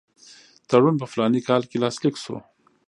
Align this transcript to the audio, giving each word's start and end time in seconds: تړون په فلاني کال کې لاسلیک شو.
تړون 0.69 0.95
په 1.01 1.05
فلاني 1.11 1.41
کال 1.47 1.61
کې 1.69 1.77
لاسلیک 1.83 2.15
شو. 2.23 2.37